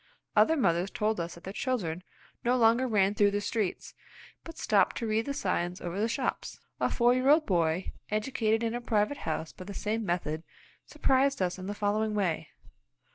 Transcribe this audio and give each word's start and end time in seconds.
Other 0.35 0.57
mothers 0.57 0.89
told 0.89 1.19
us 1.19 1.35
that 1.35 1.43
their 1.43 1.53
children 1.53 2.01
no 2.43 2.57
longer 2.57 2.87
ran 2.87 3.13
through 3.13 3.29
the 3.29 3.39
streets, 3.39 3.93
but 4.43 4.57
stopped 4.57 4.95
to 4.97 5.05
read 5.05 5.27
the 5.27 5.33
signs 5.35 5.79
over 5.79 5.99
the 5.99 6.07
shops. 6.09 6.59
A 6.79 6.89
four 6.89 7.13
year 7.13 7.29
old 7.29 7.45
boy, 7.45 7.93
educated 8.09 8.63
in 8.63 8.73
a 8.73 8.81
private 8.81 9.17
house 9.29 9.51
by 9.53 9.65
the 9.65 9.75
same 9.75 10.03
method, 10.03 10.41
surprised 10.87 11.39
us 11.39 11.59
in 11.59 11.67
the 11.67 11.75
following 11.75 12.15
way. 12.15 12.47